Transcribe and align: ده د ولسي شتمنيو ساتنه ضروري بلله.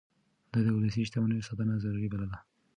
ده 0.51 0.59
د 0.65 0.67
ولسي 0.77 1.01
شتمنيو 1.07 1.47
ساتنه 1.47 1.73
ضروري 1.83 2.07
بلله. 2.13 2.37